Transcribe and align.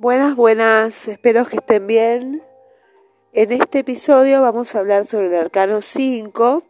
Buenas, 0.00 0.36
buenas, 0.36 1.08
espero 1.08 1.44
que 1.44 1.56
estén 1.56 1.88
bien. 1.88 2.40
En 3.32 3.50
este 3.50 3.80
episodio 3.80 4.40
vamos 4.40 4.72
a 4.72 4.78
hablar 4.78 5.04
sobre 5.08 5.26
el 5.26 5.34
arcano 5.34 5.82
5. 5.82 6.62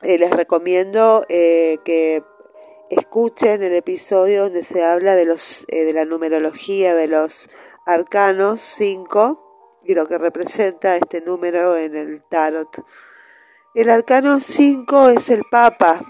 Eh, 0.00 0.16
les 0.16 0.30
recomiendo 0.30 1.26
eh, 1.28 1.76
que 1.84 2.24
escuchen 2.88 3.62
el 3.62 3.74
episodio 3.74 4.44
donde 4.44 4.64
se 4.64 4.82
habla 4.82 5.14
de, 5.14 5.26
los, 5.26 5.66
eh, 5.68 5.84
de 5.84 5.92
la 5.92 6.06
numerología 6.06 6.94
de 6.94 7.06
los 7.06 7.50
arcanos 7.84 8.62
5 8.62 9.82
y 9.84 9.94
lo 9.94 10.08
que 10.08 10.16
representa 10.16 10.96
este 10.96 11.20
número 11.20 11.76
en 11.76 11.94
el 11.94 12.22
tarot. 12.30 12.82
El 13.74 13.90
arcano 13.90 14.40
5 14.40 15.10
es 15.10 15.28
el 15.28 15.42
Papa. 15.50 16.00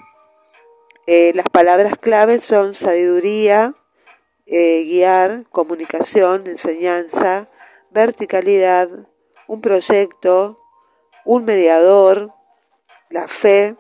las 1.09 1.49
palabras 1.49 1.99
claves 1.99 2.45
son 2.45 2.75
sabiduría, 2.75 3.75
eh, 4.47 4.85
guiar, 4.85 5.45
comunicación, 5.51 6.47
enseñanza, 6.47 7.49
verticalidad, 7.91 8.89
un 9.49 9.61
proyecto, 9.61 10.61
un 11.25 11.45
mediador, 11.45 12.33
la 13.11 13.29
fe. 13.29 13.77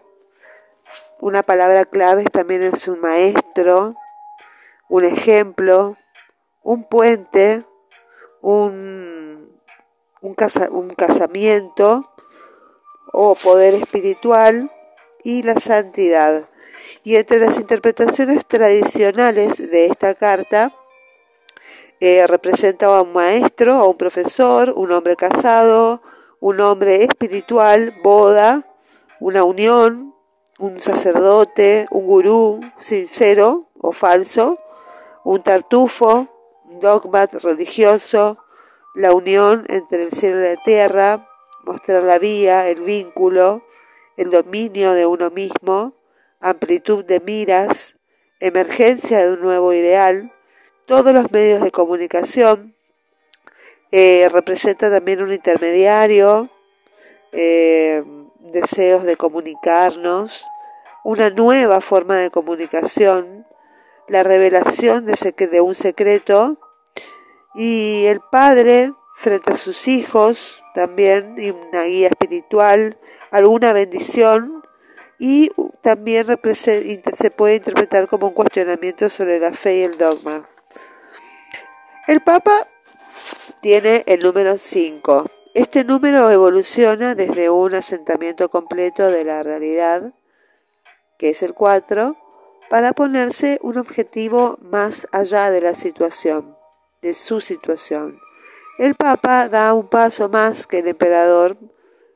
Una 1.20 1.42
palabra 1.42 1.84
clave 1.84 2.24
también 2.24 2.62
es 2.62 2.88
un 2.88 3.00
maestro, 3.00 3.94
un 4.88 5.04
ejemplo, 5.04 5.96
un 6.62 6.84
puente, 6.84 7.64
un, 8.40 9.60
un, 10.20 10.36
un 10.70 10.94
casamiento 10.94 12.10
o 13.12 13.34
poder 13.34 13.74
espiritual 13.74 14.70
y 15.22 15.42
la 15.42 15.58
santidad. 15.60 16.48
Y 17.02 17.16
entre 17.16 17.38
las 17.38 17.58
interpretaciones 17.58 18.46
tradicionales 18.46 19.56
de 19.56 19.86
esta 19.86 20.14
carta, 20.14 20.74
eh, 22.00 22.26
representa 22.26 22.86
a 22.86 23.02
un 23.02 23.12
maestro, 23.12 23.74
a 23.74 23.88
un 23.88 23.96
profesor, 23.96 24.72
un 24.76 24.92
hombre 24.92 25.16
casado, 25.16 26.02
un 26.40 26.60
hombre 26.60 27.04
espiritual, 27.04 27.94
boda, 28.02 28.68
una 29.20 29.44
unión, 29.44 30.14
un 30.58 30.80
sacerdote, 30.80 31.86
un 31.90 32.06
gurú 32.06 32.60
sincero 32.80 33.70
o 33.80 33.92
falso, 33.92 34.58
un 35.24 35.42
tartufo, 35.42 36.28
un 36.64 36.80
dogma 36.80 37.26
religioso, 37.26 38.38
la 38.94 39.12
unión 39.12 39.64
entre 39.68 40.04
el 40.04 40.12
cielo 40.12 40.40
y 40.40 40.54
la 40.54 40.62
tierra, 40.62 41.28
mostrar 41.64 42.04
la 42.04 42.18
vía, 42.18 42.68
el 42.68 42.82
vínculo, 42.82 43.62
el 44.16 44.30
dominio 44.30 44.92
de 44.92 45.06
uno 45.06 45.30
mismo, 45.30 45.94
amplitud 46.44 47.04
de 47.06 47.20
miras, 47.20 47.96
emergencia 48.38 49.18
de 49.24 49.32
un 49.32 49.40
nuevo 49.40 49.72
ideal, 49.72 50.30
todos 50.86 51.14
los 51.14 51.32
medios 51.32 51.62
de 51.62 51.70
comunicación, 51.70 52.76
eh, 53.90 54.28
representa 54.30 54.90
también 54.90 55.22
un 55.22 55.32
intermediario, 55.32 56.50
eh, 57.32 58.04
deseos 58.40 59.04
de 59.04 59.16
comunicarnos, 59.16 60.44
una 61.02 61.30
nueva 61.30 61.80
forma 61.80 62.16
de 62.16 62.30
comunicación, 62.30 63.46
la 64.06 64.22
revelación 64.22 65.06
de, 65.06 65.14
de 65.50 65.60
un 65.62 65.74
secreto 65.74 66.58
y 67.54 68.04
el 68.04 68.20
padre 68.20 68.92
frente 69.14 69.52
a 69.52 69.56
sus 69.56 69.88
hijos 69.88 70.62
también 70.74 71.36
y 71.38 71.50
una 71.50 71.84
guía 71.84 72.08
espiritual, 72.08 72.98
alguna 73.30 73.72
bendición 73.72 74.63
y 75.18 75.50
también 75.82 76.26
se 76.54 77.30
puede 77.30 77.56
interpretar 77.56 78.08
como 78.08 78.28
un 78.28 78.34
cuestionamiento 78.34 79.08
sobre 79.08 79.38
la 79.38 79.52
fe 79.52 79.78
y 79.78 79.82
el 79.82 79.96
dogma. 79.96 80.48
El 82.06 82.20
Papa 82.22 82.68
tiene 83.60 84.04
el 84.06 84.20
número 84.20 84.58
5. 84.58 85.26
Este 85.54 85.84
número 85.84 86.30
evoluciona 86.30 87.14
desde 87.14 87.48
un 87.48 87.74
asentamiento 87.74 88.48
completo 88.48 89.10
de 89.10 89.24
la 89.24 89.42
realidad, 89.42 90.12
que 91.16 91.30
es 91.30 91.42
el 91.42 91.54
4, 91.54 92.16
para 92.68 92.92
ponerse 92.92 93.58
un 93.62 93.78
objetivo 93.78 94.58
más 94.60 95.06
allá 95.12 95.50
de 95.50 95.60
la 95.60 95.74
situación, 95.74 96.56
de 97.02 97.14
su 97.14 97.40
situación. 97.40 98.18
El 98.78 98.96
Papa 98.96 99.48
da 99.48 99.72
un 99.74 99.88
paso 99.88 100.28
más 100.28 100.66
que 100.66 100.80
el 100.80 100.88
emperador 100.88 101.56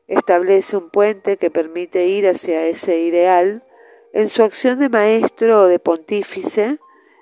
establece 0.08 0.76
un 0.76 0.90
puente 0.90 1.36
que 1.36 1.50
permite 1.50 2.06
ir 2.06 2.26
hacia 2.26 2.66
ese 2.66 3.00
ideal, 3.00 3.64
en 4.12 4.28
su 4.28 4.42
acción 4.42 4.78
de 4.78 4.88
maestro 4.88 5.60
o 5.60 5.66
de 5.66 5.78
pontífice, 5.78 6.78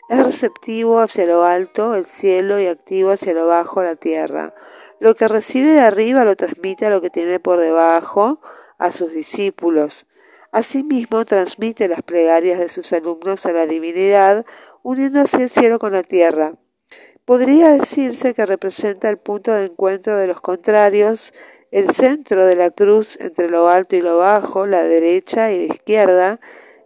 es 0.09 0.25
receptivo 0.25 1.01
hacia 1.01 1.27
lo 1.27 1.43
alto, 1.45 1.97
el 1.97 2.07
cielo, 2.07 2.61
y 2.61 2.67
activo 2.67 3.11
hacia 3.11 3.35
lo 3.35 3.49
bajo, 3.49 3.83
la 3.83 3.97
tierra. 3.97 4.55
Lo 5.01 5.15
que 5.15 5.27
recibe 5.27 5.73
de 5.73 5.81
arriba 5.81 6.25
lo 6.25 6.37
transmite 6.37 6.87
a 6.87 6.91
lo 6.91 7.01
que 7.01 7.11
tiene 7.11 7.41
por 7.41 7.61
debajo, 7.61 8.41
a 8.79 8.93
sus 8.93 9.13
discípulos. 9.13 10.07
Asimismo, 10.53 11.25
transmite 11.25 11.89
las 11.89 12.03
plegarias 12.03 12.61
de 12.61 12.69
sus 12.69 12.93
alumnos 12.93 13.45
a 13.47 13.53
la 13.53 13.67
divinidad, 13.67 14.47
uniendo 14.85 15.21
el 15.21 15.51
cielo 15.51 15.81
con 15.81 15.93
la 15.93 16.05
tierra. 16.05 16.55
Podría 17.25 17.71
decirse 17.71 18.33
que 18.33 18.47
representa 18.47 19.09
el 19.09 19.19
punto 19.19 19.53
de 19.53 19.67
encuentro 19.67 20.17
de 20.17 20.29
los 20.29 20.41
contrarios 20.41 21.35
el 21.71 21.95
centro 21.95 22.47
de 22.47 22.57
la 22.57 22.71
cruz 22.71 23.19
entre 23.21 23.49
lo 23.49 23.69
alto 23.69 23.97
y 23.97 24.01
lo 24.01 24.19
bajo, 24.19 24.67
la 24.67 24.83
derecha 24.83 25.53
y 25.53 25.67
la 25.67 25.75
izquierda, 25.75 26.41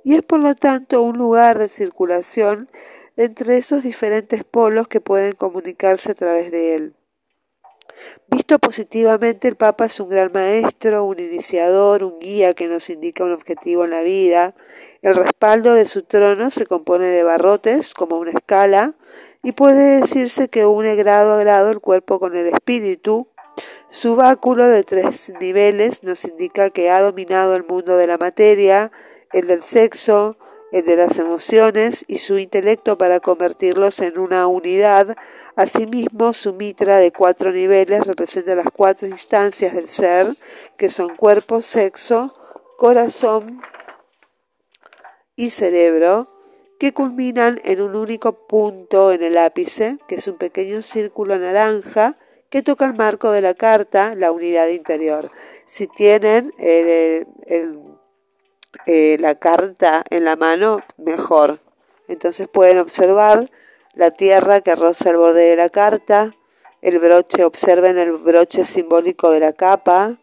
y 0.05 0.15
es 0.15 0.23
por 0.23 0.41
lo 0.41 0.55
tanto 0.55 1.03
un 1.03 1.19
lugar 1.19 1.59
de 1.59 1.69
circulación 1.69 2.71
entre 3.17 3.59
esos 3.59 3.83
diferentes 3.83 4.45
polos 4.45 4.89
que 4.89 5.01
pueden 5.01 5.35
comunicarse 5.35 6.13
a 6.13 6.15
través 6.15 6.51
de 6.51 6.75
él. 6.75 6.95
Visto 8.29 8.59
positivamente, 8.59 9.49
el 9.49 9.57
Papa 9.57 9.87
es 9.87 9.99
un 10.01 10.09
gran 10.09 10.31
maestro, 10.33 11.05
un 11.05 11.19
iniciador, 11.19 12.05
un 12.05 12.19
guía 12.19 12.55
que 12.55 12.69
nos 12.69 12.89
indica 12.89 13.25
un 13.25 13.33
objetivo 13.33 13.85
en 13.85 13.91
la 13.91 14.03
vida. 14.03 14.55
El 15.03 15.17
respaldo 15.17 15.75
de 15.75 15.85
su 15.85 16.03
trono 16.03 16.51
se 16.51 16.65
compone 16.65 17.07
de 17.07 17.25
barrotes, 17.25 17.93
como 17.93 18.19
una 18.19 18.31
escala, 18.31 18.95
y 19.43 19.53
puede 19.53 20.01
decirse 20.01 20.49
que 20.49 20.65
une 20.65 20.95
grado 20.95 21.35
a 21.35 21.41
grado 21.41 21.71
el 21.71 21.81
cuerpo 21.81 22.21
con 22.21 22.37
el 22.37 22.47
espíritu, 22.47 23.29
su 23.91 24.15
báculo 24.15 24.69
de 24.69 24.85
tres 24.85 25.33
niveles 25.41 26.05
nos 26.05 26.25
indica 26.25 26.71
que 26.71 26.91
ha 26.91 27.01
dominado 27.01 27.57
el 27.57 27.65
mundo 27.65 27.97
de 27.97 28.07
la 28.07 28.19
materia, 28.19 28.93
el 29.33 29.49
del 29.49 29.63
sexo, 29.63 30.37
el 30.71 30.85
de 30.85 30.97
las 30.97 31.19
emociones 31.19 32.05
y 32.07 32.19
su 32.19 32.39
intelecto 32.39 32.97
para 32.97 33.19
convertirlos 33.19 33.99
en 33.99 34.19
una 34.19 34.47
unidad. 34.47 35.17
Asimismo, 35.57 36.33
su 36.33 36.55
mitra 36.55 36.99
de 36.99 37.11
cuatro 37.11 37.51
niveles 37.51 38.07
representa 38.07 38.55
las 38.55 38.69
cuatro 38.73 39.09
instancias 39.09 39.75
del 39.75 39.89
ser, 39.89 40.37
que 40.77 40.89
son 40.89 41.17
cuerpo, 41.17 41.61
sexo, 41.61 42.35
corazón 42.79 43.61
y 45.35 45.51
cerebro, 45.51 46.29
que 46.79 46.95
culminan 46.95 47.61
en 47.65 47.81
un 47.81 47.97
único 47.97 48.47
punto 48.47 49.11
en 49.11 49.25
el 49.25 49.37
ápice, 49.37 49.99
que 50.07 50.15
es 50.15 50.29
un 50.29 50.39
pequeño 50.39 50.81
círculo 50.81 51.37
naranja, 51.37 52.17
que 52.51 52.63
toca 52.63 52.85
el 52.85 52.95
marco 52.95 53.31
de 53.31 53.41
la 53.41 53.55
carta, 53.55 54.15
la 54.15 54.33
unidad 54.33 54.69
interior. 54.69 55.31
Si 55.67 55.87
tienen 55.87 56.53
eh, 56.59 57.25
la 59.21 59.35
carta 59.37 60.05
en 60.11 60.25
la 60.25 60.37
mano, 60.37 60.81
mejor. 60.97 61.61
Entonces 62.09 62.49
pueden 62.49 62.79
observar 62.79 63.49
la 63.95 64.11
tierra 64.11 64.61
que 64.61 64.75
roza 64.75 65.11
el 65.11 65.17
borde 65.17 65.43
de 65.51 65.57
la 65.57 65.69
carta, 65.69 66.35
el 66.83 66.99
broche, 66.99 67.45
observen 67.45 67.99
el 67.99 68.13
broche 68.19 68.65
simbólico 68.65 69.31
de 69.31 69.41
la 69.41 69.53
capa, 69.53 70.19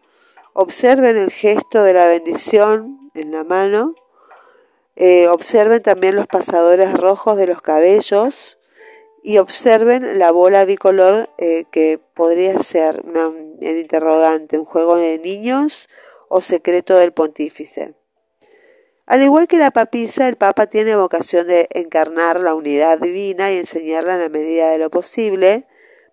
observen 0.52 1.16
el 1.16 1.30
gesto 1.30 1.82
de 1.82 1.92
la 1.92 2.08
bendición 2.08 3.10
en 3.14 3.32
la 3.32 3.44
mano, 3.44 3.94
eh, 4.96 5.28
observen 5.28 5.82
también 5.82 6.16
los 6.16 6.26
pasadores 6.26 6.92
rojos 6.94 7.36
de 7.36 7.46
los 7.46 7.62
cabellos, 7.62 8.57
y 9.28 9.36
observen 9.36 10.18
la 10.18 10.30
bola 10.30 10.64
bicolor 10.64 11.28
eh, 11.36 11.64
que 11.70 12.00
podría 12.14 12.62
ser 12.62 13.02
el 13.60 13.76
interrogante, 13.76 14.58
un 14.58 14.64
juego 14.64 14.96
de 14.96 15.18
niños 15.18 15.90
o 16.30 16.40
secreto 16.40 16.96
del 16.96 17.12
pontífice. 17.12 17.94
Al 19.04 19.22
igual 19.22 19.46
que 19.46 19.58
la 19.58 19.70
papisa, 19.70 20.28
el 20.28 20.36
Papa 20.36 20.64
tiene 20.64 20.96
vocación 20.96 21.46
de 21.46 21.68
encarnar 21.74 22.40
la 22.40 22.54
unidad 22.54 23.00
divina 23.00 23.52
y 23.52 23.58
enseñarla 23.58 24.14
en 24.14 24.20
la 24.20 24.28
medida 24.30 24.70
de 24.70 24.78
lo 24.78 24.88
posible. 24.88 25.66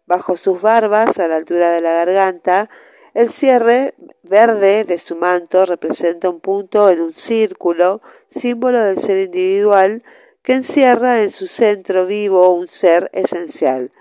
Bajo 0.05 0.35
sus 0.35 0.59
barbas, 0.59 1.17
a 1.17 1.29
la 1.29 1.37
altura 1.37 1.71
de 1.71 1.79
la 1.79 1.93
garganta, 1.93 2.69
el 3.13 3.31
cierre 3.31 3.93
verde 4.23 4.83
de 4.83 4.99
su 4.99 5.15
manto 5.15 5.65
representa 5.65 6.29
un 6.29 6.41
punto 6.41 6.89
en 6.89 6.99
un 6.99 7.15
círculo, 7.15 8.01
símbolo 8.29 8.81
del 8.81 8.99
ser 8.99 9.25
individual, 9.25 10.03
que 10.45 10.53
encierra 10.53 11.23
en 11.23 11.31
su 11.31 11.47
centro 11.47 12.05
vivo 12.05 12.53
un 12.53 12.69
ser 12.69 13.09
esencial. 13.13 13.91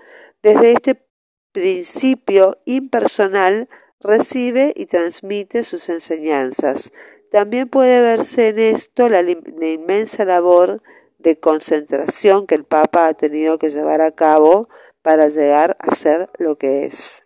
Desde 0.43 0.73
este 0.73 1.03
principio 1.51 2.59
impersonal 2.65 3.67
recibe 3.99 4.71
y 4.75 4.85
transmite 4.85 5.63
sus 5.63 5.89
enseñanzas. 5.89 6.91
También 7.31 7.67
puede 7.67 7.99
verse 8.01 8.49
en 8.49 8.59
esto 8.59 9.09
la, 9.09 9.21
inmensa 9.21 10.23
labor 10.23 10.83
de 11.17 11.39
concentración 11.39 12.45
que 12.45 12.53
el 12.53 12.63
Papa 12.63 13.07
ha 13.07 13.13
tenido 13.15 13.57
que 13.57 13.71
llevar 13.71 14.01
a 14.01 14.11
cabo 14.11 14.69
para 15.01 15.29
llegar 15.29 15.75
a 15.79 15.95
ser 15.95 16.29
lo 16.37 16.57
que 16.59 16.85
es. 16.85 17.23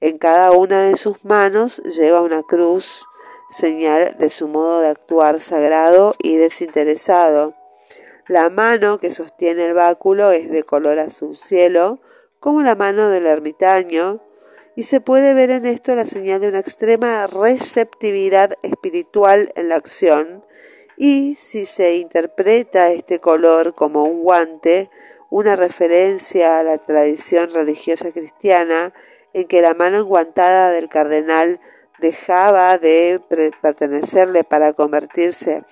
En 0.00 0.18
cada 0.18 0.52
una 0.52 0.82
de 0.82 0.96
sus 0.96 1.24
manos 1.24 1.78
lleva 1.78 2.20
una 2.20 2.44
cruz, 2.44 3.02
señal 3.50 4.16
de 4.20 4.30
su 4.30 4.46
modo 4.46 4.80
de 4.80 4.88
actuar 4.88 5.40
sagrado 5.40 6.14
y 6.22 6.36
desinteresado. 6.36 7.54
La 8.28 8.50
mano 8.50 8.98
que 8.98 9.12
sostiene 9.12 9.66
el 9.66 9.74
báculo 9.74 10.32
es 10.32 10.50
de 10.50 10.64
color 10.64 10.98
azul 10.98 11.36
cielo, 11.36 12.00
como 12.40 12.60
la 12.62 12.74
mano 12.74 13.08
del 13.08 13.24
ermitaño, 13.24 14.20
y 14.74 14.82
se 14.82 15.00
puede 15.00 15.32
ver 15.32 15.50
en 15.50 15.64
esto 15.64 15.94
la 15.94 16.06
señal 16.06 16.40
de 16.40 16.48
una 16.48 16.58
extrema 16.58 17.28
receptividad 17.28 18.54
espiritual 18.62 19.52
en 19.54 19.68
la 19.68 19.76
acción, 19.76 20.44
y 20.96 21.36
si 21.36 21.66
se 21.66 21.98
interpreta 21.98 22.90
este 22.90 23.20
color 23.20 23.76
como 23.76 24.04
un 24.06 24.24
guante, 24.24 24.90
una 25.30 25.54
referencia 25.54 26.58
a 26.58 26.64
la 26.64 26.78
tradición 26.78 27.54
religiosa 27.54 28.10
cristiana, 28.10 28.92
en 29.34 29.46
que 29.46 29.62
la 29.62 29.74
mano 29.74 29.98
enguantada 29.98 30.72
del 30.72 30.88
cardenal 30.88 31.60
dejaba 32.00 32.76
de 32.78 33.20
pertenecerle 33.62 34.42
para 34.42 34.72
convertirse 34.72 35.62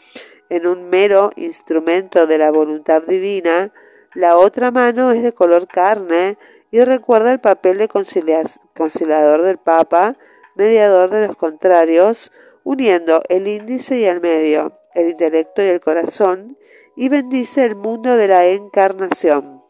en 0.50 0.66
un 0.66 0.88
mero 0.90 1.30
instrumento 1.36 2.26
de 2.26 2.38
la 2.38 2.50
voluntad 2.50 3.02
divina, 3.02 3.72
la 4.14 4.36
otra 4.36 4.70
mano 4.70 5.10
es 5.10 5.22
de 5.22 5.32
color 5.32 5.66
carne 5.66 6.38
y 6.70 6.82
recuerda 6.82 7.32
el 7.32 7.40
papel 7.40 7.78
de 7.78 7.88
conciliador 7.88 9.42
del 9.42 9.58
Papa, 9.58 10.16
mediador 10.54 11.10
de 11.10 11.26
los 11.26 11.36
contrarios, 11.36 12.32
uniendo 12.62 13.22
el 13.28 13.48
índice 13.48 13.98
y 13.98 14.04
el 14.04 14.20
medio, 14.20 14.78
el 14.94 15.10
intelecto 15.10 15.62
y 15.62 15.66
el 15.66 15.80
corazón, 15.80 16.56
y 16.96 17.08
bendice 17.08 17.64
el 17.64 17.76
mundo 17.76 18.16
de 18.16 18.28
la 18.28 18.46
encarnación. 18.46 19.62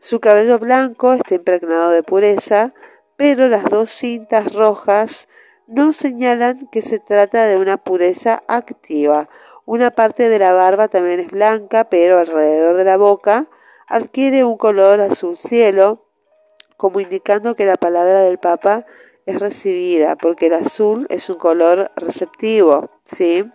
Su 0.00 0.20
cabello 0.20 0.58
blanco 0.58 1.12
está 1.12 1.34
impregnado 1.34 1.90
de 1.90 2.02
pureza, 2.02 2.72
pero 3.16 3.48
las 3.48 3.64
dos 3.64 3.90
cintas 3.90 4.52
rojas 4.54 5.28
no 5.66 5.92
señalan 5.92 6.68
que 6.72 6.82
se 6.82 6.98
trata 6.98 7.46
de 7.46 7.58
una 7.58 7.76
pureza 7.76 8.42
activa. 8.48 9.28
Una 9.66 9.90
parte 9.90 10.28
de 10.28 10.38
la 10.38 10.52
barba 10.52 10.88
también 10.88 11.20
es 11.20 11.30
blanca, 11.30 11.84
pero 11.84 12.18
alrededor 12.18 12.76
de 12.76 12.84
la 12.84 12.96
boca 12.96 13.48
adquiere 13.86 14.44
un 14.44 14.56
color 14.56 15.00
azul 15.00 15.36
cielo, 15.36 16.06
como 16.76 17.00
indicando 17.00 17.54
que 17.54 17.66
la 17.66 17.76
palabra 17.76 18.22
del 18.22 18.38
Papa 18.38 18.86
es 19.26 19.38
recibida, 19.38 20.16
porque 20.16 20.46
el 20.46 20.54
azul 20.54 21.06
es 21.10 21.28
un 21.28 21.36
color 21.36 21.90
receptivo, 21.96 22.90
¿sí? 23.04 23.50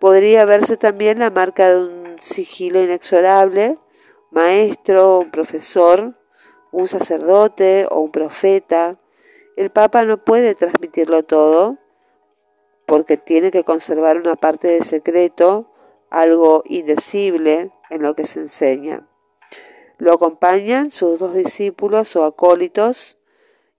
Podría 0.00 0.44
verse 0.44 0.76
también 0.76 1.20
la 1.20 1.30
marca 1.30 1.70
de 1.70 1.84
un 1.84 2.16
sigilo 2.20 2.82
inexorable, 2.82 3.78
maestro, 4.30 5.20
un 5.20 5.30
profesor, 5.30 6.18
un 6.72 6.88
sacerdote 6.88 7.86
o 7.90 8.00
un 8.00 8.10
profeta, 8.10 8.98
el 9.56 9.70
Papa 9.70 10.04
no 10.04 10.18
puede 10.24 10.54
transmitirlo 10.54 11.22
todo 11.22 11.78
porque 12.86 13.16
tiene 13.16 13.50
que 13.50 13.64
conservar 13.64 14.18
una 14.18 14.36
parte 14.36 14.68
de 14.68 14.82
secreto, 14.82 15.70
algo 16.10 16.62
indecible 16.66 17.72
en 17.90 18.02
lo 18.02 18.14
que 18.14 18.26
se 18.26 18.40
enseña. 18.40 19.08
Lo 19.98 20.12
acompañan 20.12 20.90
sus 20.90 21.18
dos 21.18 21.34
discípulos 21.34 22.16
o 22.16 22.24
acólitos 22.24 23.18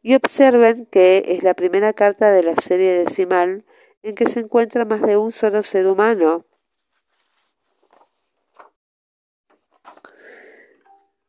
y 0.02 0.16
observen 0.16 0.86
que 0.86 1.24
es 1.28 1.44
la 1.44 1.54
primera 1.54 1.94
carta 1.94 2.31
de 2.31 2.44
la 2.44 2.56
serie 2.56 3.04
decimal 3.04 3.66
en 4.04 4.16
que 4.16 4.28
se 4.28 4.40
encuentra 4.40 4.86
más 4.86 5.02
de 5.02 5.18
un 5.18 5.31
solo 5.31 5.63
ser 5.63 5.88
humano. 5.88 6.46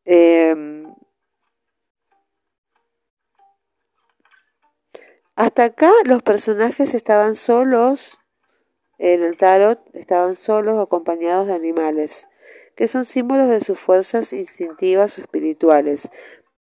Eh, 0.04 0.85
Hasta 5.36 5.64
acá 5.64 5.92
los 6.06 6.22
personajes 6.22 6.94
estaban 6.94 7.36
solos 7.36 8.18
en 8.98 9.22
el 9.22 9.36
tarot, 9.36 9.78
estaban 9.92 10.34
solos 10.34 10.78
acompañados 10.78 11.46
de 11.46 11.52
animales, 11.52 12.26
que 12.74 12.88
son 12.88 13.04
símbolos 13.04 13.48
de 13.48 13.60
sus 13.60 13.78
fuerzas 13.78 14.32
instintivas 14.32 15.18
o 15.18 15.20
espirituales. 15.20 16.08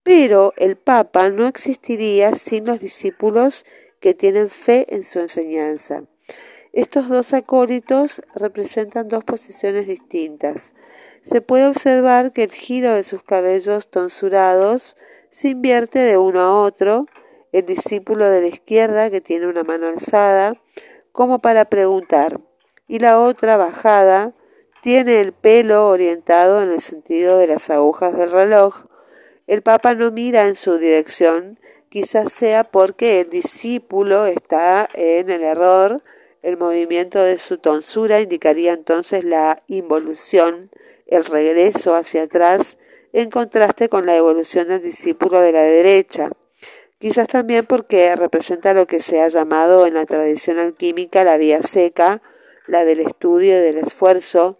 Pero 0.02 0.52
el 0.56 0.76
Papa 0.76 1.28
no 1.28 1.46
existiría 1.46 2.34
sin 2.34 2.64
los 2.64 2.80
discípulos 2.80 3.64
que 4.00 4.12
tienen 4.12 4.50
fe 4.50 4.92
en 4.92 5.04
su 5.04 5.20
enseñanza. 5.20 6.08
Estos 6.72 7.08
dos 7.08 7.32
acólitos 7.32 8.22
representan 8.34 9.06
dos 9.06 9.22
posiciones 9.22 9.86
distintas. 9.86 10.74
Se 11.22 11.40
puede 11.40 11.68
observar 11.68 12.32
que 12.32 12.42
el 12.42 12.50
giro 12.50 12.92
de 12.92 13.04
sus 13.04 13.22
cabellos 13.22 13.88
tonsurados 13.88 14.96
se 15.30 15.50
invierte 15.50 16.00
de 16.00 16.18
uno 16.18 16.40
a 16.40 16.60
otro, 16.60 17.06
el 17.54 17.66
discípulo 17.66 18.28
de 18.28 18.40
la 18.40 18.48
izquierda 18.48 19.10
que 19.10 19.20
tiene 19.20 19.46
una 19.46 19.62
mano 19.62 19.86
alzada 19.86 20.60
como 21.12 21.38
para 21.38 21.66
preguntar 21.66 22.40
y 22.88 22.98
la 22.98 23.20
otra 23.20 23.56
bajada 23.56 24.34
tiene 24.82 25.20
el 25.20 25.32
pelo 25.32 25.88
orientado 25.88 26.62
en 26.62 26.72
el 26.72 26.80
sentido 26.80 27.38
de 27.38 27.46
las 27.46 27.70
agujas 27.70 28.18
del 28.18 28.32
reloj. 28.32 28.86
El 29.46 29.62
Papa 29.62 29.94
no 29.94 30.10
mira 30.10 30.48
en 30.48 30.56
su 30.56 30.78
dirección, 30.78 31.60
quizás 31.90 32.32
sea 32.32 32.64
porque 32.64 33.20
el 33.20 33.30
discípulo 33.30 34.26
está 34.26 34.88
en 34.92 35.30
el 35.30 35.44
error. 35.44 36.02
El 36.42 36.56
movimiento 36.56 37.22
de 37.22 37.38
su 37.38 37.58
tonsura 37.58 38.20
indicaría 38.20 38.72
entonces 38.72 39.22
la 39.22 39.62
involución, 39.68 40.72
el 41.06 41.24
regreso 41.24 41.94
hacia 41.94 42.24
atrás, 42.24 42.78
en 43.12 43.30
contraste 43.30 43.88
con 43.88 44.06
la 44.06 44.16
evolución 44.16 44.66
del 44.66 44.82
discípulo 44.82 45.40
de 45.40 45.52
la 45.52 45.62
derecha 45.62 46.30
quizás 47.04 47.26
también 47.26 47.66
porque 47.66 48.16
representa 48.16 48.72
lo 48.72 48.86
que 48.86 49.02
se 49.02 49.20
ha 49.20 49.28
llamado 49.28 49.86
en 49.86 49.92
la 49.92 50.06
tradición 50.06 50.58
alquímica 50.58 51.22
la 51.22 51.36
vía 51.36 51.62
seca, 51.62 52.22
la 52.66 52.86
del 52.86 53.00
estudio 53.00 53.58
y 53.58 53.60
del 53.60 53.76
esfuerzo. 53.76 54.56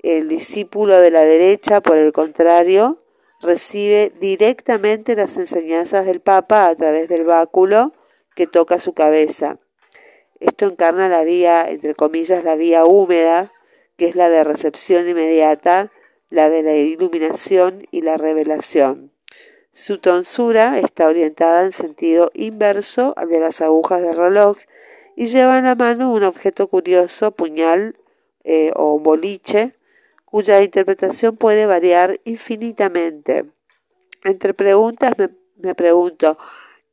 El 0.00 0.28
discípulo 0.28 1.00
de 1.00 1.12
la 1.12 1.20
derecha, 1.20 1.80
por 1.80 1.96
el 1.96 2.12
contrario, 2.12 3.04
recibe 3.40 4.12
directamente 4.20 5.14
las 5.14 5.36
enseñanzas 5.36 6.06
del 6.06 6.18
Papa 6.18 6.66
a 6.66 6.74
través 6.74 7.08
del 7.08 7.22
báculo 7.22 7.92
que 8.34 8.48
toca 8.48 8.80
su 8.80 8.92
cabeza. 8.92 9.60
Esto 10.40 10.66
encarna 10.66 11.08
la 11.08 11.22
vía, 11.22 11.70
entre 11.70 11.94
comillas, 11.94 12.42
la 12.42 12.56
vía 12.56 12.84
húmeda, 12.84 13.52
que 13.96 14.06
es 14.08 14.16
la 14.16 14.28
de 14.28 14.42
recepción 14.42 15.08
inmediata, 15.08 15.92
la 16.30 16.50
de 16.50 16.64
la 16.64 16.74
iluminación 16.74 17.86
y 17.92 18.02
la 18.02 18.16
revelación. 18.16 19.13
Su 19.76 19.98
tonsura 19.98 20.78
está 20.78 21.08
orientada 21.08 21.64
en 21.64 21.72
sentido 21.72 22.30
inverso 22.32 23.12
al 23.16 23.28
de 23.28 23.40
las 23.40 23.60
agujas 23.60 24.02
del 24.02 24.16
reloj 24.16 24.56
y 25.16 25.26
lleva 25.26 25.58
en 25.58 25.64
la 25.64 25.74
mano 25.74 26.12
un 26.12 26.22
objeto 26.22 26.68
curioso, 26.68 27.32
puñal 27.32 27.98
eh, 28.44 28.70
o 28.76 29.00
boliche, 29.00 29.74
cuya 30.26 30.62
interpretación 30.62 31.36
puede 31.36 31.66
variar 31.66 32.20
infinitamente. 32.22 33.50
Entre 34.22 34.54
preguntas 34.54 35.14
me, 35.18 35.30
me 35.56 35.74
pregunto, 35.74 36.38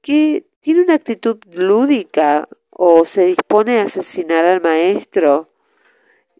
¿qué 0.01 0.48
tiene 0.60 0.82
una 0.82 0.96
actitud 0.96 1.38
lúdica 1.51 2.50
o 2.72 3.06
se 3.06 3.25
dispone 3.25 3.77
a 3.77 3.84
asesinar 3.84 4.44
al 4.44 4.60
maestro? 4.60 5.50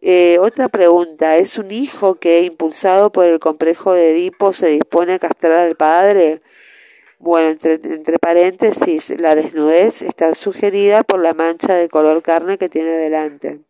Eh, 0.04 0.40
otra 0.40 0.68
pregunta, 0.68 1.36
¿es 1.36 1.58
un 1.58 1.70
hijo 1.70 2.16
que, 2.16 2.40
impulsado 2.40 3.12
por 3.12 3.28
el 3.28 3.38
complejo 3.38 3.94
de 3.94 4.10
Edipo, 4.10 4.52
se 4.52 4.66
dispone 4.66 5.14
a 5.14 5.18
castrar 5.20 5.60
al 5.60 5.76
padre? 5.76 6.42
Bueno, 7.20 7.50
entre, 7.50 8.18
paréntesis, 8.18 9.10
la 9.20 9.36
desnudez 9.36 10.02
está 10.02 10.34
sugerida 10.34 11.04
por 11.04 11.20
la 11.20 11.34
mancha 11.34 11.74
de 11.74 11.88
color 11.88 12.20
carne 12.20 12.58
que 12.58 12.68
tiene 12.68 12.90
delante. 12.90 13.60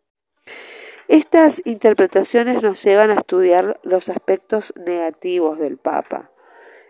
Estas 1.07 1.61
interpretaciones 1.65 2.63
nos 2.63 2.83
llevan 2.83 3.11
a 3.11 3.15
estudiar 3.19 3.79
los 3.83 4.09
aspectos 4.09 4.73
negativos 4.75 5.59
del 5.59 5.77
Papa, 5.77 6.31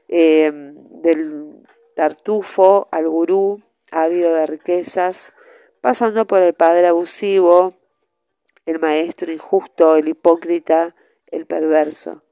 eh, 0.08 0.54
del 0.54 1.68
tartufo 1.98 2.88
al 2.92 3.10
gurú, 3.10 3.62
ávido 3.92 4.34
de 4.36 4.48
riquezas, 4.48 5.34
pasando 5.82 6.26
por 6.26 6.42
el 6.42 6.54
padre 6.54 6.88
abusivo, 6.88 7.74
el 8.66 8.80
maestro 8.80 9.32
injusto, 9.32 9.96
el 9.98 10.08
hipócrita, 10.08 10.96
el 11.28 11.46
perverso. 11.46 12.24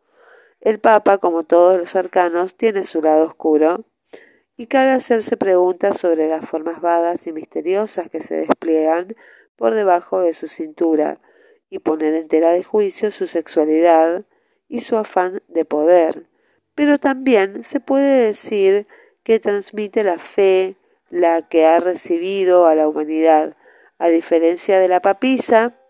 El 0.60 0.80
Papa, 0.80 1.18
como 1.18 1.44
todos 1.44 1.78
los 1.78 1.96
arcanos, 1.96 2.56
tiene 2.56 2.86
su 2.86 3.02
lado 3.02 3.26
oscuro 3.26 3.86
y 4.56 4.68
cabe 4.68 4.92
hacerse 4.92 5.38
preguntas 5.38 5.98
sobre 5.98 6.28
las 6.28 6.48
formas 6.48 6.82
vagas 6.82 7.26
y 7.26 7.34
misteriosas 7.34 8.10
que 8.10 8.22
se 8.22 8.36
despliegan 8.36 9.16
por 9.56 9.74
debajo 9.74 10.22
de 10.22 10.34
su 10.34 10.48
cintura 10.48 11.20
y 11.70 11.80
poner 11.80 12.14
en 12.14 12.28
tela 12.28 12.52
de 12.52 12.64
juicio 12.64 13.10
su 13.12 13.28
sexualidad 13.28 14.24
y 14.68 14.82
su 14.82 14.98
afán 14.98 15.42
de 15.48 15.66
poder. 15.66 16.28
Pero 16.76 17.00
también 17.00 17.64
se 17.64 17.80
puede 17.80 18.28
decir 18.28 18.88
que 19.24 19.40
transmite 19.40 20.04
la 20.04 20.20
fe, 20.20 20.78
la 21.10 21.48
que 21.48 21.66
ha 21.66 21.80
recibido 21.80 22.68
a 22.68 22.76
la 22.76 22.88
humanidad, 22.88 23.56
a 23.98 24.10
diferencia 24.10 24.80
de 24.80 24.88
la 24.88 25.02
papisa, 25.02 25.81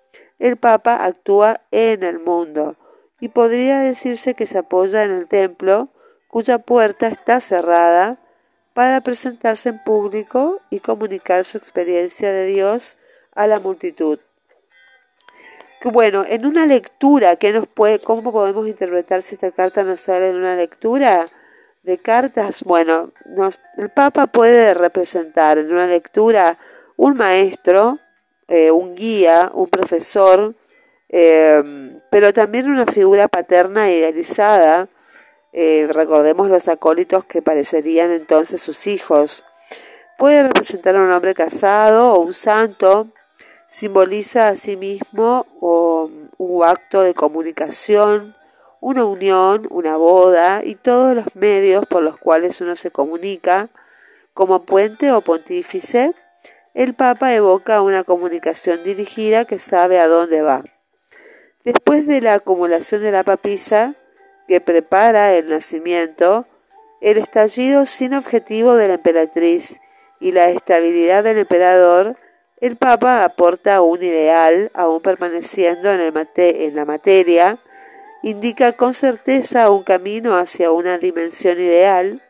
el 0.42 0.58
Papa 0.58 1.06
actúa 1.06 1.62
en 1.70 2.04
el 2.04 2.20
mundo 2.20 2.76
y 3.20 3.30
podría 3.30 3.80
decirse 3.80 4.34
que 4.34 4.48
se 4.48 4.58
apoya 4.58 5.04
en 5.04 5.12
el 5.12 5.28
templo 5.28 5.90
cuya 6.28 6.58
puerta 6.58 7.08
está 7.08 7.40
cerrada 7.42 8.18
para 8.74 9.02
presentarse 9.02 9.70
en 9.70 9.84
público 9.84 10.60
y 10.72 10.80
comunicar 10.80 11.46
su 11.46 11.58
experiencia 11.58 12.32
de 12.32 12.48
Dios 12.48 12.98
a 13.36 13.46
la 13.46 13.60
multitud. 13.60 14.20
Bueno, 15.84 16.24
en 16.28 16.46
una 16.46 16.66
lectura, 16.66 17.36
¿qué 17.36 17.52
nos 17.52 17.68
puede, 17.68 18.00
¿cómo 18.00 18.32
podemos 18.32 18.68
interpretar 18.68 19.22
si 19.22 19.36
esta 19.36 19.52
carta 19.52 19.84
nos 19.84 20.02
sale 20.02 20.30
en 20.30 20.38
una 20.38 20.56
lectura 20.56 21.28
de 21.84 21.98
cartas? 22.00 22.64
Bueno, 22.64 23.12
el 23.78 23.90
Papa 23.92 24.28
puede 24.28 24.74
representar 24.74 25.60
en 25.60 25.72
una 25.72 25.86
lectura 25.86 26.58
un 26.98 27.16
maestro, 27.16 28.00
eh, 28.54 28.70
un 28.70 28.96
guía, 28.96 29.50
un 29.54 29.70
profesor, 29.70 30.56
eh, 31.08 31.64
pero 32.12 32.34
también 32.34 32.70
una 32.70 32.86
figura 32.86 33.30
paterna 33.30 33.90
idealizada. 33.90 34.90
Eh, 35.54 35.88
recordemos 35.90 36.50
los 36.50 36.68
acólitos 36.68 37.24
que 37.24 37.42
parecerían 37.42 38.12
entonces 38.12 38.62
sus 38.62 38.88
hijos. 38.88 39.46
Puede 40.18 40.44
representar 40.44 40.98
a 40.98 41.02
un 41.02 41.14
hombre 41.14 41.34
casado 41.34 42.14
o 42.14 42.20
un 42.20 42.34
santo, 42.34 43.08
simboliza 43.70 44.50
a 44.50 44.58
sí 44.58 44.76
mismo 44.76 45.48
un 45.62 46.64
acto 46.66 47.04
de 47.04 47.14
comunicación, 47.14 48.36
una 48.82 49.06
unión, 49.06 49.66
una 49.70 49.96
boda 49.96 50.62
y 50.62 50.76
todos 50.76 51.16
los 51.16 51.36
medios 51.36 51.86
por 51.86 52.04
los 52.04 52.18
cuales 52.18 52.60
uno 52.60 52.76
se 52.76 52.92
comunica, 52.92 53.70
como 54.34 54.66
puente 54.66 55.14
o 55.14 55.22
pontífice, 55.22 56.14
el 56.74 56.94
Papa 56.94 57.34
evoca 57.34 57.82
una 57.82 58.04
comunicación 58.04 58.84
dirigida 58.84 59.46
que 59.46 59.60
sabe 59.60 60.00
a 60.00 60.08
dónde 60.08 60.42
va. 60.42 60.64
Después 61.64 62.08
de 62.08 62.22
la 62.22 62.36
acumulación 62.36 63.02
de 63.02 63.12
la 63.12 63.24
papisa, 63.24 63.96
que 64.48 64.62
prepara 64.62 65.34
el 65.34 65.50
nacimiento, 65.50 66.48
el 67.02 67.18
estallido 67.18 67.86
sin 67.86 68.14
objetivo 68.14 68.76
de 68.76 68.88
la 68.88 68.94
emperatriz 68.96 69.80
y 70.20 70.32
la 70.32 70.50
estabilidad 70.50 71.24
del 71.24 71.40
emperador 71.40 72.18
el 72.62 72.78
Papa 72.78 73.24
aporta 73.24 73.82
un 73.82 74.04
ideal, 74.04 74.70
aún 74.76 75.02
permaneciendo 75.02 75.92
en, 75.92 76.00
el 76.00 76.14
en 76.38 76.76
la 76.76 76.86
materia, 76.86 77.60
indica 78.22 78.74
con 78.74 78.94
certeza 78.94 79.72
un 79.72 79.82
camino 79.82 80.36
hacia 80.36 80.70
una 80.72 81.00
dimensión 81.00 81.60
ideal. 81.60 82.22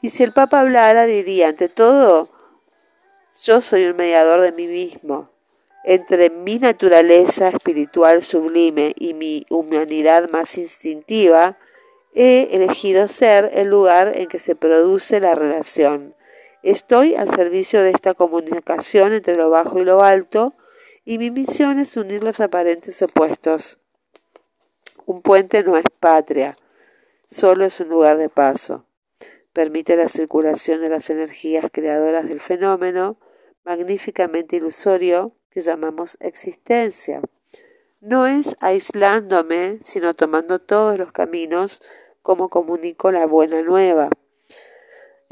Y 0.00 0.10
si 0.10 0.24
el 0.24 0.32
Papa 0.32 0.60
hablara, 0.60 1.06
diría, 1.06 1.48
ante 1.48 1.68
todo, 1.68 2.28
yo 3.42 3.60
soy 3.60 3.86
un 3.86 3.96
mediador 3.96 4.40
de 4.40 4.52
mí 4.52 4.66
mismo. 4.66 5.30
Entre 5.84 6.30
mi 6.30 6.58
naturaleza 6.58 7.48
espiritual 7.48 8.22
sublime 8.22 8.94
y 8.98 9.14
mi 9.14 9.44
humanidad 9.50 10.30
más 10.30 10.56
instintiva, 10.56 11.58
he 12.14 12.48
elegido 12.52 13.08
ser 13.08 13.50
el 13.54 13.68
lugar 13.68 14.12
en 14.16 14.28
que 14.28 14.38
se 14.38 14.54
produce 14.56 15.20
la 15.20 15.34
relación 15.34 16.14
Estoy 16.64 17.14
al 17.14 17.28
servicio 17.28 17.82
de 17.82 17.90
esta 17.90 18.14
comunicación 18.14 19.12
entre 19.12 19.34
lo 19.36 19.50
bajo 19.50 19.80
y 19.80 19.84
lo 19.84 20.02
alto 20.02 20.54
y 21.04 21.18
mi 21.18 21.30
misión 21.30 21.78
es 21.78 21.94
unir 21.98 22.24
los 22.24 22.40
aparentes 22.40 23.02
opuestos. 23.02 23.78
Un 25.04 25.20
puente 25.20 25.62
no 25.62 25.76
es 25.76 25.84
patria, 26.00 26.56
solo 27.28 27.66
es 27.66 27.80
un 27.80 27.90
lugar 27.90 28.16
de 28.16 28.30
paso. 28.30 28.86
Permite 29.52 29.98
la 29.98 30.08
circulación 30.08 30.80
de 30.80 30.88
las 30.88 31.10
energías 31.10 31.66
creadoras 31.70 32.30
del 32.30 32.40
fenómeno 32.40 33.18
magníficamente 33.64 34.56
ilusorio 34.56 35.36
que 35.50 35.62
llamamos 35.62 36.16
existencia. 36.20 37.22
No 38.00 38.26
es 38.26 38.56
aislándome, 38.60 39.80
sino 39.84 40.14
tomando 40.14 40.58
todos 40.58 40.98
los 40.98 41.12
caminos 41.12 41.82
como 42.22 42.48
comunico 42.48 43.12
la 43.12 43.26
buena 43.26 43.62
nueva 43.62 44.10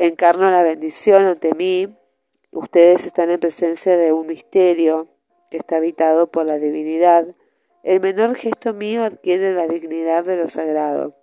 encarno 0.06 0.50
la 0.50 0.62
bendición 0.62 1.24
ante 1.24 1.54
mí. 1.54 1.96
Ustedes 2.50 3.06
están 3.06 3.30
en 3.30 3.40
presencia 3.40 3.96
de 3.96 4.12
un 4.12 4.26
misterio 4.26 5.08
que 5.50 5.58
está 5.58 5.76
habitado 5.76 6.30
por 6.30 6.46
la 6.46 6.58
divinidad. 6.58 7.34
El 7.82 8.00
menor 8.00 8.34
gesto 8.34 8.74
mío 8.74 9.04
adquiere 9.04 9.54
la 9.54 9.66
dignidad 9.66 10.24
de 10.24 10.36
lo 10.36 10.48
sagrado, 10.48 11.14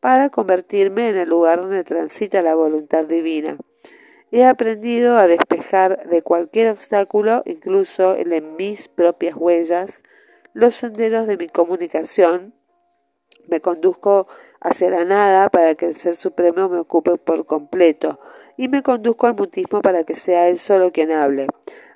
para 0.00 0.30
convertirme 0.30 1.10
en 1.10 1.16
el 1.16 1.28
lugar 1.28 1.60
donde 1.60 1.84
transita 1.84 2.42
la 2.42 2.54
voluntad 2.54 3.06
divina. 3.06 3.58
He 4.32 4.44
aprendido 4.44 5.18
a 5.18 5.26
despejar 5.26 6.08
de 6.08 6.22
cualquier 6.22 6.70
obstáculo, 6.70 7.42
incluso 7.46 8.14
en 8.16 8.54
mis 8.54 8.86
propias 8.86 9.34
huellas, 9.36 10.04
los 10.52 10.76
senderos 10.76 11.26
de 11.26 11.36
mi 11.36 11.48
comunicación. 11.48 12.54
Me 13.48 13.60
conduzco 13.60 14.28
hacia 14.60 14.90
la 14.90 15.04
nada 15.04 15.48
para 15.48 15.74
que 15.74 15.86
el 15.86 15.96
Ser 15.96 16.16
Supremo 16.16 16.68
me 16.68 16.78
ocupe 16.78 17.16
por 17.16 17.44
completo, 17.44 18.20
y 18.56 18.68
me 18.68 18.84
conduzco 18.84 19.26
al 19.26 19.34
mutismo 19.34 19.80
para 19.80 20.04
que 20.04 20.14
sea 20.14 20.48
Él 20.48 20.60
solo 20.60 20.92
quien 20.92 21.10
hable. 21.10 21.48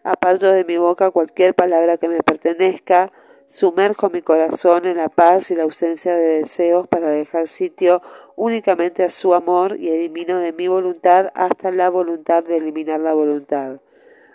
Aparto 0.03 0.51
de 0.51 0.65
mi 0.65 0.77
boca 0.77 1.13
cualquier 1.13 1.55
palabra 1.55 1.99
que 1.99 2.09
me 2.09 2.19
pertenezca, 2.19 3.11
sumerjo 3.55 4.11
mi 4.11 4.21
corazón 4.21 4.85
en 4.85 4.97
la 4.97 5.09
paz 5.09 5.53
y 5.53 5.55
la 5.55 5.63
ausencia 5.63 6.13
de 6.17 6.41
deseos 6.41 6.89
para 6.89 7.09
dejar 7.09 7.47
sitio 7.47 8.03
únicamente 8.35 9.05
a 9.05 9.11
su 9.11 9.33
amor 9.33 9.77
y 9.79 9.91
elimino 9.91 10.41
de 10.41 10.53
mi 10.53 10.67
voluntad 10.67 11.31
hasta 11.37 11.71
la 11.71 11.89
voluntad 11.89 12.43
de 12.43 12.57
eliminar 12.57 12.99
la 12.99 13.15
voluntad. 13.15 13.77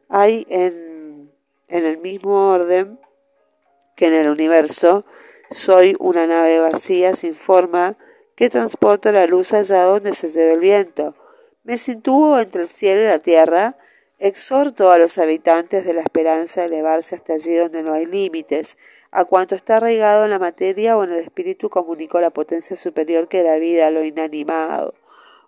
Hay 0.08 0.48
en, 0.50 1.30
en 1.68 1.86
el 1.86 1.98
mismo 1.98 2.50
orden 2.50 2.98
que 3.98 4.08
en 4.08 4.14
el 4.14 4.30
universo, 4.30 5.04
soy 5.52 5.98
una 6.00 6.26
nave 6.26 6.60
vacía 6.60 7.14
sin 7.14 7.36
forma, 7.36 7.98
que 8.38 8.48
transporta 8.48 9.12
la 9.12 9.28
luz 9.28 9.52
allá 9.52 9.84
donde 9.84 10.14
se 10.14 10.30
lleva 10.30 10.54
el 10.54 10.62
viento. 10.62 11.14
Me 11.64 11.78
sitúo 11.78 12.40
entre 12.40 12.62
el 12.62 12.70
cielo 12.70 13.02
y 13.02 13.08
la 13.08 13.20
tierra, 13.20 13.76
exhorto 14.18 14.92
a 14.92 14.98
los 14.98 15.18
habitantes 15.18 15.84
de 15.84 15.94
la 15.94 16.02
esperanza 16.02 16.62
a 16.62 16.66
elevarse 16.66 17.16
hasta 17.16 17.34
allí 17.34 17.54
donde 17.56 17.84
no 17.84 17.92
hay 17.92 18.06
límites. 18.06 18.78
A 19.12 19.26
cuanto 19.26 19.56
está 19.56 19.78
arraigado 19.78 20.26
en 20.26 20.30
la 20.30 20.40
materia 20.40 20.96
o 20.96 21.04
en 21.04 21.12
el 21.12 21.20
espíritu 21.20 21.70
comunico 21.70 22.22
la 22.22 22.30
potencia 22.30 22.78
superior 22.78 23.28
que 23.28 23.42
da 23.42 23.58
vida 23.58 23.88
a 23.88 23.92
lo 23.92 24.04
inanimado. 24.04 24.94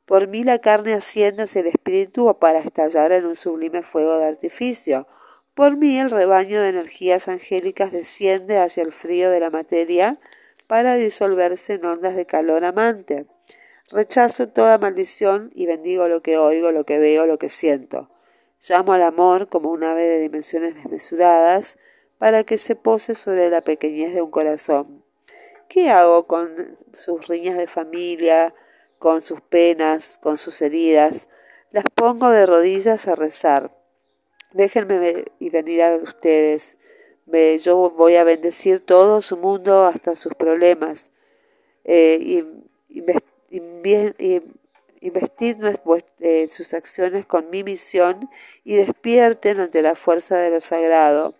Por 0.07 0.27
mí 0.27 0.43
la 0.43 0.57
carne 0.57 0.93
asciende 0.93 1.43
hacia 1.43 1.61
el 1.61 1.67
espíritu 1.67 2.35
para 2.39 2.59
estallar 2.59 3.11
en 3.11 3.25
un 3.27 3.35
sublime 3.35 3.83
fuego 3.83 4.17
de 4.17 4.25
artificio. 4.25 5.07
Por 5.53 5.77
mí 5.77 5.99
el 5.99 6.09
rebaño 6.09 6.59
de 6.59 6.69
energías 6.69 7.27
angélicas 7.27 7.91
desciende 7.91 8.57
hacia 8.57 8.81
el 8.81 8.91
frío 8.91 9.29
de 9.29 9.39
la 9.39 9.51
materia 9.51 10.19
para 10.65 10.95
disolverse 10.95 11.73
en 11.73 11.85
ondas 11.85 12.15
de 12.15 12.25
calor 12.25 12.65
amante. 12.65 13.27
Rechazo 13.89 14.49
toda 14.49 14.79
maldición 14.79 15.51
y 15.53 15.67
bendigo 15.67 16.07
lo 16.07 16.21
que 16.21 16.37
oigo, 16.37 16.71
lo 16.71 16.83
que 16.83 16.97
veo, 16.97 17.27
lo 17.27 17.37
que 17.37 17.49
siento. 17.49 18.09
Llamo 18.67 18.93
al 18.93 19.03
amor 19.03 19.49
como 19.49 19.69
un 19.69 19.83
ave 19.83 20.07
de 20.07 20.19
dimensiones 20.19 20.75
desmesuradas 20.75 21.77
para 22.21 22.43
que 22.43 22.59
se 22.59 22.75
pose 22.75 23.15
sobre 23.15 23.49
la 23.49 23.61
pequeñez 23.61 24.13
de 24.13 24.21
un 24.21 24.29
corazón. 24.29 25.03
¿Qué 25.67 25.89
hago 25.89 26.27
con 26.27 26.77
sus 26.95 27.27
riñas 27.27 27.57
de 27.57 27.65
familia, 27.65 28.53
con 28.99 29.23
sus 29.23 29.41
penas, 29.41 30.19
con 30.21 30.37
sus 30.37 30.61
heridas? 30.61 31.31
Las 31.71 31.85
pongo 31.95 32.29
de 32.29 32.45
rodillas 32.45 33.07
a 33.07 33.15
rezar. 33.15 33.75
Déjenme 34.53 35.25
y 35.39 35.49
venir 35.49 35.81
a 35.81 35.95
ustedes 35.95 36.77
yo 37.63 37.89
voy 37.91 38.15
a 38.17 38.23
bendecir 38.23 38.79
todo 38.81 39.21
su 39.21 39.37
mundo 39.37 39.85
hasta 39.85 40.15
sus 40.15 40.35
problemas. 40.35 41.11
Eh, 41.83 42.19
y, 42.21 42.43
investid 45.03 45.57
eh, 46.19 46.47
sus 46.49 46.73
acciones 46.75 47.25
con 47.25 47.49
mi 47.49 47.63
misión 47.63 48.29
y 48.63 48.75
despierten 48.75 49.59
ante 49.59 49.81
la 49.81 49.95
fuerza 49.95 50.37
de 50.37 50.51
lo 50.51 50.61
sagrado. 50.61 51.33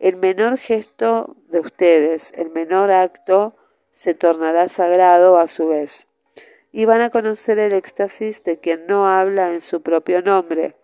El 0.00 0.16
menor 0.16 0.58
gesto 0.58 1.36
de 1.48 1.60
ustedes, 1.60 2.32
el 2.32 2.50
menor 2.50 2.90
acto, 2.90 3.56
se 3.92 4.14
tornará 4.14 4.68
sagrado 4.68 5.38
a 5.38 5.46
su 5.46 5.68
vez. 5.68 6.08
Y 6.72 6.86
van 6.86 7.00
a 7.00 7.10
conocer 7.10 7.60
el 7.60 7.72
éxtasis 7.72 8.42
de 8.42 8.58
quien 8.58 8.88
no 8.88 9.06
habla 9.06 9.54
en 9.54 9.60
su 9.60 9.82
propio 9.82 10.22
nombre 10.22 10.74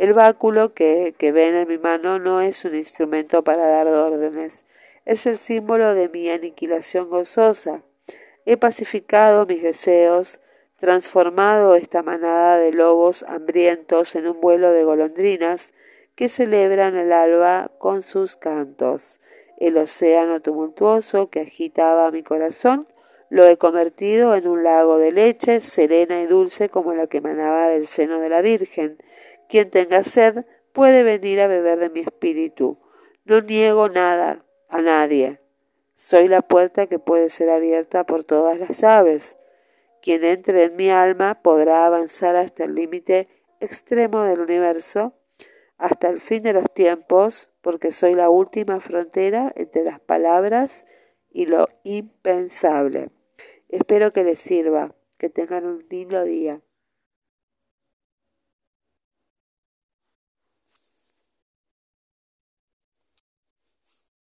el 0.00 0.14
báculo 0.14 0.72
que, 0.72 1.14
ven 1.20 1.54
en 1.54 1.68
mi 1.68 1.76
mano 1.76 2.18
no 2.18 2.40
es 2.40 2.64
un 2.64 2.74
instrumento 2.74 3.44
para 3.44 3.66
dar 3.66 3.86
órdenes, 3.86 4.64
es 5.04 5.26
el 5.26 5.36
símbolo 5.36 5.92
de 5.92 6.08
mi 6.08 6.30
aniquilación 6.30 7.10
gozosa. 7.10 7.84
He 8.46 8.56
pacificado 8.56 9.44
mis 9.44 9.62
deseos, 9.62 10.40
transformado 10.78 11.74
esta 11.74 12.02
manada 12.02 12.56
de 12.56 12.72
lobos 12.72 13.26
hambrientos 13.28 14.16
en 14.16 14.26
un 14.26 14.40
vuelo 14.40 14.72
de 14.72 14.84
golondrinas 14.84 15.74
que 16.20 16.28
celebran 16.28 16.98
el 16.98 17.12
alba 17.12 17.72
con 17.78 18.02
sus 18.02 18.36
cantos. 18.36 19.20
El 19.56 19.78
océano 19.78 20.40
tumultuoso 20.40 21.30
que 21.30 21.40
agitaba 21.40 22.10
mi 22.10 22.22
corazón 22.22 22.86
lo 23.30 23.46
he 23.46 23.56
convertido 23.56 24.34
en 24.34 24.46
un 24.46 24.62
lago 24.62 24.98
de 24.98 25.12
leche 25.12 25.62
serena 25.62 26.20
y 26.20 26.26
dulce 26.26 26.68
como 26.68 26.92
la 26.92 27.06
que 27.06 27.18
emanaba 27.18 27.68
del 27.68 27.86
seno 27.86 28.20
de 28.20 28.28
la 28.28 28.42
Virgen, 28.42 28.98
quien 29.48 29.70
tenga 29.70 30.04
sed 30.04 30.44
puede 30.74 31.04
venir 31.04 31.40
a 31.40 31.46
beber 31.46 31.78
de 31.78 31.88
mi 31.88 32.00
espíritu. 32.00 32.78
No 33.24 33.40
niego 33.40 33.88
nada 33.88 34.44
a 34.68 34.82
nadie. 34.82 35.40
Soy 35.96 36.28
la 36.28 36.42
puerta 36.42 36.84
que 36.84 36.98
puede 36.98 37.30
ser 37.30 37.48
abierta 37.48 38.04
por 38.04 38.24
todas 38.24 38.58
las 38.58 38.78
llaves. 38.78 39.38
Quien 40.02 40.22
entre 40.24 40.64
en 40.64 40.76
mi 40.76 40.90
alma 40.90 41.40
podrá 41.40 41.86
avanzar 41.86 42.36
hasta 42.36 42.64
el 42.64 42.74
límite 42.74 43.26
extremo 43.60 44.20
del 44.24 44.40
universo, 44.40 45.14
hasta 45.80 46.10
el 46.10 46.20
fin 46.20 46.42
de 46.42 46.52
los 46.52 46.70
tiempos, 46.74 47.52
porque 47.62 47.90
soy 47.90 48.14
la 48.14 48.28
última 48.28 48.80
frontera 48.80 49.50
entre 49.56 49.82
las 49.82 49.98
palabras 49.98 50.86
y 51.30 51.46
lo 51.46 51.68
impensable. 51.84 53.10
Espero 53.70 54.12
que 54.12 54.22
les 54.22 54.38
sirva, 54.38 54.94
que 55.16 55.30
tengan 55.30 55.64
un 55.64 55.86
lindo 55.88 56.22
día. 56.22 56.60